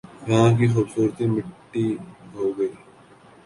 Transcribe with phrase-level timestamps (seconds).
[0.27, 1.85] یہاں کی خوبصورتی مٹی
[2.33, 2.71] ہو گئی